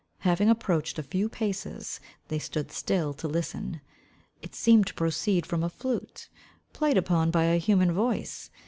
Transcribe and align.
Having 0.21 0.49
approached 0.49 0.97
a 0.97 1.03
few 1.03 1.29
paces, 1.29 1.99
they 2.27 2.39
stood 2.39 2.71
still 2.71 3.13
to 3.13 3.27
listen. 3.27 3.81
It 4.41 4.55
seemed 4.55 4.87
to 4.87 4.95
proceed 4.95 5.45
from 5.45 5.61
a 5.63 5.69
flute, 5.69 6.27
played 6.73 6.97
upon 6.97 7.29
by 7.29 7.43
a 7.43 7.59
human 7.59 7.91
voice. 7.91 8.49